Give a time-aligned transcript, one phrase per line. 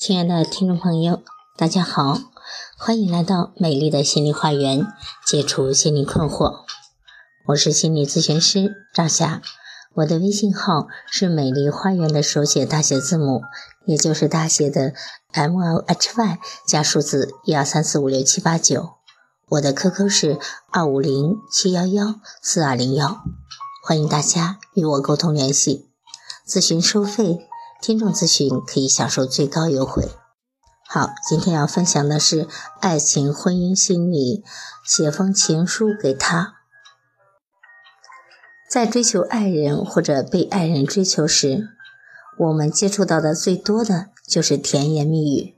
[0.00, 1.22] 亲爱的听众朋友，
[1.58, 2.18] 大家好，
[2.78, 4.86] 欢迎来到美丽的心理花园，
[5.26, 6.64] 解除心理困惑。
[7.48, 9.42] 我是心理咨询师赵霞，
[9.96, 13.42] 我的微信号是美丽花园的手写大写字母，
[13.84, 14.94] 也就是大写的
[15.32, 18.92] M L H Y 加数字一二三四五六七八九。
[19.50, 20.38] 我的 QQ 是
[20.70, 23.20] 二五零七幺幺四二零幺，
[23.84, 25.90] 欢迎大家与我沟通联系。
[26.48, 27.49] 咨询收费。
[27.80, 30.06] 听众咨询可以享受最高优惠。
[30.86, 32.46] 好，今天要分享的是
[32.80, 34.44] 爱情婚姻心理，
[34.84, 36.56] 写封情书给他。
[38.68, 41.68] 在追求爱人或者被爱人追求时，
[42.38, 45.56] 我们接触到的最多的就是甜言蜜语。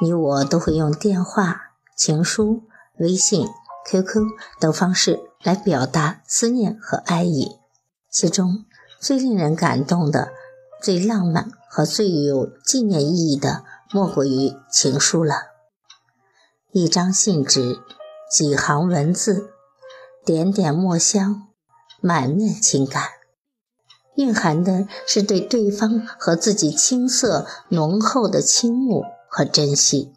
[0.00, 2.62] 你我都会用电话、情书、
[2.98, 3.46] 微信、
[3.90, 4.22] QQ
[4.58, 7.58] 等方式来表达思念和爱意。
[8.10, 8.64] 其中
[8.98, 10.30] 最令人感动的。
[10.86, 15.34] 最浪漫和最有纪念意义的，莫过于情书了。
[16.70, 17.80] 一张信纸，
[18.30, 19.48] 几行文字，
[20.24, 21.48] 点点墨香，
[22.00, 23.02] 满面情感，
[24.14, 30.12] 蕴含的是对对方和自己青涩浓厚的倾慕和珍惜。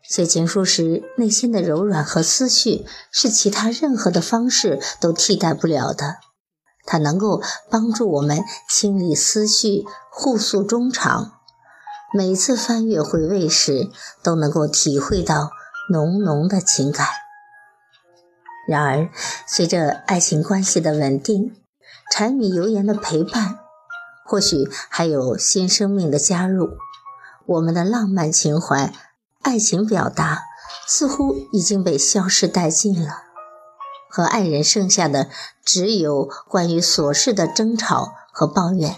[0.00, 6.18] 写情书时，内心的柔软和思绪，是其他任何的方式都替代不了的。
[6.90, 11.32] 它能够帮助我们清理思绪，互诉衷肠。
[12.14, 13.90] 每次翻阅回味时，
[14.22, 15.50] 都能够体会到
[15.92, 17.06] 浓浓的情感。
[18.66, 19.10] 然而，
[19.46, 21.54] 随着爱情关系的稳定，
[22.10, 23.58] 柴米油盐的陪伴，
[24.24, 26.70] 或许还有新生命的加入，
[27.44, 28.94] 我们的浪漫情怀、
[29.42, 30.44] 爱情表达，
[30.86, 33.27] 似乎已经被消失殆尽了。
[34.08, 35.28] 和爱人剩下的
[35.64, 38.96] 只有关于琐事的争吵和抱怨，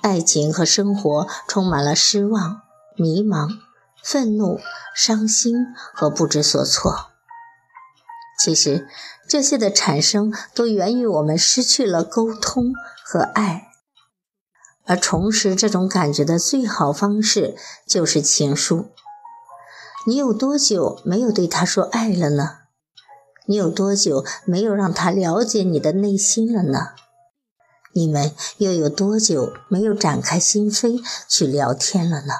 [0.00, 2.62] 爱情和生活充满了失望、
[2.96, 3.48] 迷茫、
[4.02, 4.60] 愤怒、
[4.94, 7.08] 伤心和不知所措。
[8.38, 8.88] 其实，
[9.28, 12.72] 这些的产生都源于我们失去了沟通
[13.04, 13.68] 和爱，
[14.84, 18.88] 而重拾这种感觉的最好方式就是情书。
[20.06, 22.61] 你有多久没有对他说爱了呢？
[23.46, 26.90] 你有多久没有让他了解你的内心了呢？
[27.94, 32.34] 你们又有多久没有展开心扉去聊天了呢？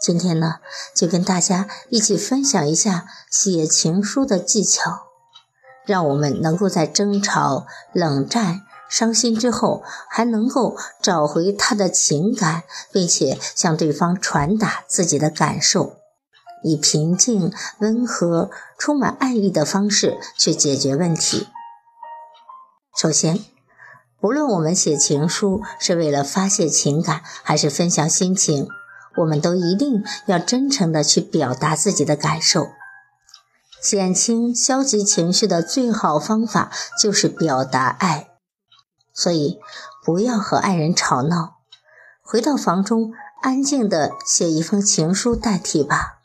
[0.00, 0.56] 今天呢，
[0.94, 5.08] 就跟大家一起分享一下写情书的技巧，
[5.84, 15.99] 让我们能够在争吵、冷战、伤心之后，还能够找回他的情感，并且向对方传达自己的感受。
[16.62, 21.48] 以平静、温和、充满爱意的方式去解决问题。
[22.96, 23.38] 首先，
[24.20, 28.68] 不论我们写情书是为了发泄情感，还是分享心情，
[29.16, 32.68] 我们都一定要真诚的去表达自己的感受。
[33.82, 38.28] 减轻消极情绪的最好方法就是表达爱。
[39.14, 39.58] 所以，
[40.04, 41.56] 不要和爱人吵闹，
[42.22, 46.19] 回到房中，安静的写一封情书代替吧。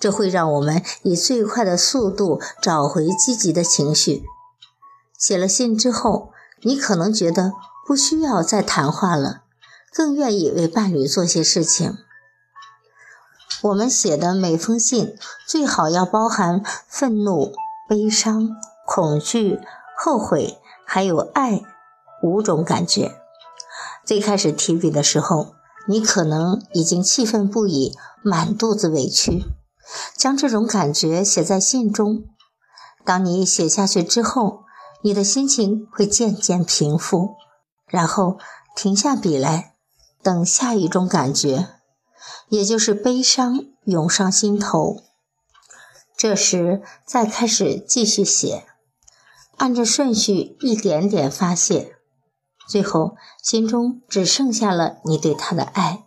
[0.00, 4.24] 这会让我们以最快的速度找回积极的情绪。
[5.18, 7.52] 写了信之后，你可能觉得
[7.86, 9.42] 不需要再谈话了，
[9.92, 11.98] 更愿意为伴侣做些事情。
[13.62, 15.14] 我们写的每封信
[15.46, 17.52] 最好要包含愤怒、
[17.86, 18.56] 悲伤、
[18.86, 19.60] 恐惧、
[19.98, 21.60] 后悔，还有爱
[22.22, 23.20] 五种感觉。
[24.02, 25.54] 最开始提笔的时候，
[25.86, 29.44] 你可能已经气愤不已，满肚子委屈。
[30.16, 32.24] 将这种感觉写在信中，
[33.04, 34.64] 当你写下去之后，
[35.02, 37.36] 你的心情会渐渐平复，
[37.86, 38.38] 然后
[38.76, 39.74] 停下笔来，
[40.22, 41.68] 等下一种感觉，
[42.48, 45.02] 也就是悲伤涌上心头。
[46.16, 48.66] 这时再开始继续写，
[49.56, 51.96] 按着顺序一点点发泄，
[52.68, 56.04] 最后心中只剩下了你对他的爱。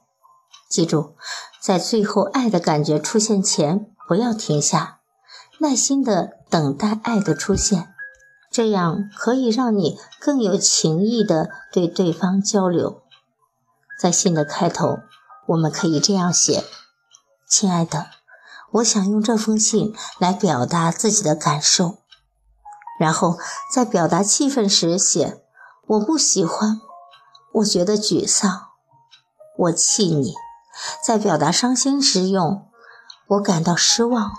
[0.73, 1.15] 记住。
[1.61, 5.01] 在最后爱的感觉出现前，不要停下，
[5.59, 7.93] 耐心的等待爱的出现，
[8.51, 13.03] 这样可以让你更有情意的对对方交流。
[13.99, 14.97] 在信的开头，
[15.49, 16.63] 我们可以这样写
[17.47, 18.07] ：“亲爱的，
[18.71, 21.99] 我想用这封信来表达自己的感受。”
[22.99, 23.37] 然后
[23.73, 25.41] 在表达气氛时写
[25.87, 26.81] ：“我不喜欢，
[27.53, 28.67] 我觉得沮丧，
[29.57, 30.33] 我气你。”
[31.03, 32.67] 在表达伤心时用
[33.27, 34.31] “我感到失望，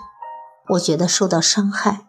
[0.69, 2.05] 我觉得受到伤害”，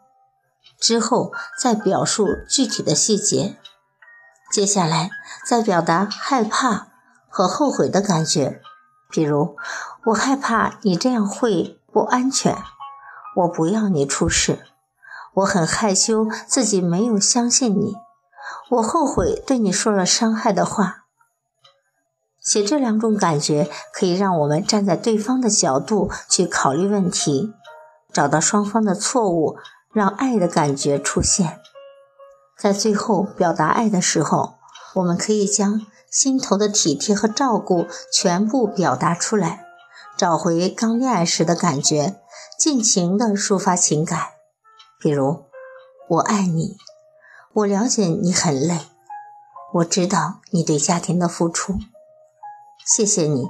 [0.81, 3.59] 之后再表述具体的细节。
[4.51, 5.11] 接下来
[5.45, 6.89] 再表达害怕、
[7.29, 8.61] 和后悔的感觉，
[9.11, 9.57] 比如
[10.07, 12.57] 我害怕你这样会不安全，
[13.37, 14.67] 我不要你出事，
[15.35, 17.97] 我很害羞自己没有相信你，
[18.71, 21.06] 我后悔对你说了伤害的话。
[22.47, 27.53] 写这两种感觉，可以让我们站在对方的角度去考虑问题，
[28.13, 29.57] 找到双方的错误，
[29.93, 31.59] 让爱的感觉出现。
[32.57, 34.55] 在最后表达爱的时候，
[34.95, 39.67] 我们可以将心头的体贴和照顾全部表达出来，
[40.17, 42.15] 找回刚恋爱时的感觉，
[42.57, 44.21] 尽情地抒发情感。
[45.01, 45.47] 比如，
[46.09, 46.77] 我爱你，
[47.53, 48.83] 我了解你很累，
[49.75, 51.75] 我知道你对家庭的付出。
[52.87, 53.49] 谢谢你，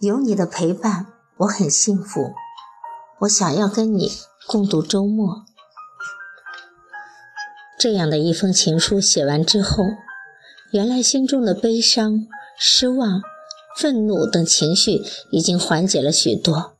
[0.00, 2.32] 有你的陪伴，我很幸福。
[3.20, 4.10] 我想要跟你
[4.46, 5.44] 共度周末。
[7.78, 9.84] 这样的一封情书写完之后，
[10.70, 12.26] 原来心中的悲伤、
[12.58, 13.20] 失望、
[13.76, 16.78] 愤怒等情绪已经缓解了许多，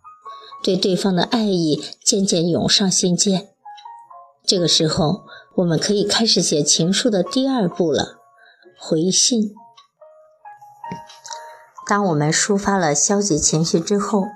[0.62, 3.50] 对对方的爱意渐渐涌上心间。
[4.46, 5.26] 这个时候，
[5.56, 8.20] 我们可以开始写情书的第二步了——
[8.80, 9.54] 回信。
[11.86, 14.28] 当我们抒发了消极情绪之后，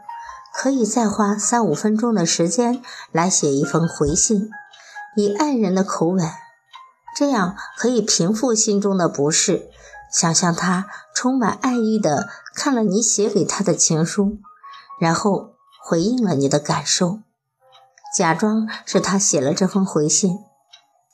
[0.55, 4.51] 可以再花三五分钟的时间来写一封回信，
[5.17, 6.29] 以爱人的口吻，
[7.17, 9.71] 这样可以平复心中的不适。
[10.11, 14.39] 想象他充满爱意的看了你写给他的情书，
[14.99, 15.51] 然后
[15.83, 17.21] 回应了你的感受，
[18.17, 20.39] 假装是他写了这封回信，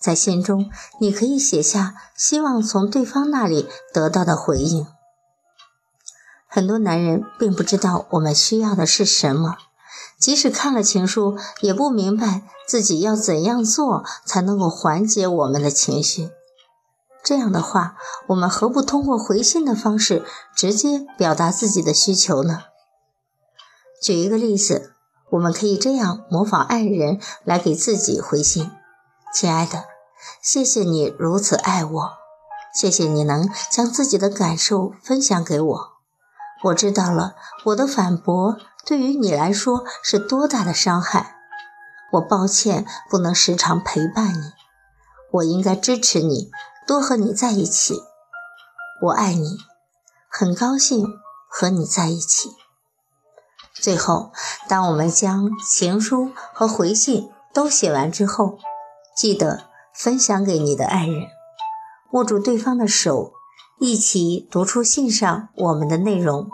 [0.00, 0.70] 在信中
[1.00, 4.86] 你可以写下希望从对方那里得到的回应。
[6.54, 9.56] 很多男人并不知道我们需要的是什么，
[10.20, 16.30] 即使看了情书，也不明白自己要怎样做才能够缓解我们的情绪。
[17.24, 17.96] 这样的话，
[18.28, 20.24] 我们何不通过回信的方式
[20.54, 22.60] 直接表达自己的需求呢？
[24.00, 24.92] 举一个例子，
[25.30, 28.70] 我们可以这样模仿爱人来给自己回信
[29.34, 29.86] ：“亲爱的，
[30.40, 32.10] 谢谢你如此爱我，
[32.72, 35.93] 谢谢你能将自己的感受分享给我。”
[36.64, 37.34] 我知道了，
[37.64, 38.56] 我的反驳
[38.86, 41.36] 对于你来说是多大的伤害。
[42.12, 44.52] 我抱歉不能时常陪伴你，
[45.32, 46.50] 我应该支持你，
[46.86, 48.02] 多和你在一起。
[49.02, 49.58] 我爱你，
[50.30, 51.06] 很高兴
[51.50, 52.52] 和你在一起。
[53.74, 54.32] 最后，
[54.66, 58.58] 当我们将情书和回信都写完之后，
[59.14, 61.26] 记得分享给你的爱人，
[62.12, 63.32] 握住对方的手。
[63.80, 66.48] 一起读出信上我们的内容。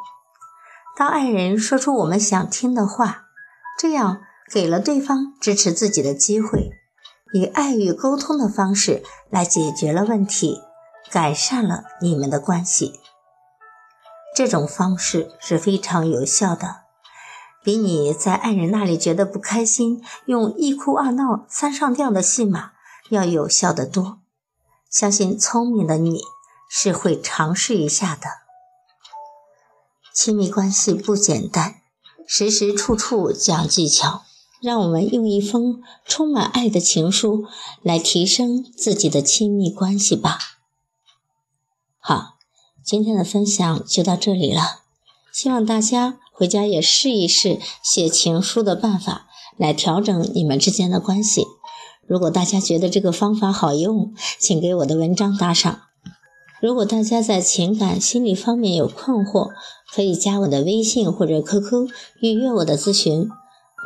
[0.97, 3.27] 当爱人说出我们想听的话，
[3.79, 4.23] 这样
[4.53, 6.73] 给了对方支持自己的机会，
[7.33, 10.61] 以爱与沟通的方式来解决了问题，
[11.11, 13.01] 改善了你们的关系。
[14.35, 16.83] 这种方式是非常有效的，
[17.63, 22.73] 比你在爱人那里觉得不开心，用一哭二闹三上吊的戏码
[23.11, 24.19] 要有效的多。
[24.91, 26.21] 相信聪明的你。
[26.71, 28.29] 是会尝试一下的。
[30.15, 31.83] 亲密关系不简单，
[32.27, 34.23] 时时处处讲技巧。
[34.63, 37.47] 让我们用一封充满爱的情书
[37.83, 40.39] 来提升自己的亲密关系吧。
[41.99, 42.35] 好，
[42.85, 44.83] 今天的分享就到这里了。
[45.33, 51.47] 希望大家回家也试一试写情书的办法，来调整你们之间的关系。
[52.07, 55.90] 如果大家觉得这个方法好用，请给我的文章打赏。
[56.61, 59.51] 如果大家在情感心理方面有困惑，
[59.93, 61.89] 可以加我的微信或者 QQ
[62.21, 63.29] 预约我的咨询，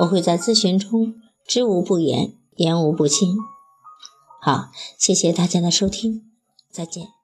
[0.00, 1.14] 我会在咨询中
[1.46, 3.36] 知无不言，言无不尽。
[4.42, 6.24] 好，谢谢大家的收听，
[6.70, 7.14] 再见。